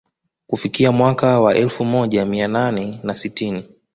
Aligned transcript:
Kufikia 0.47 0.91
mwaka 0.91 1.41
wa 1.41 1.55
elfu 1.55 1.85
moja 1.85 2.25
mia 2.25 2.47
nane 2.47 2.99
na 3.03 3.15
sitini 3.17 3.63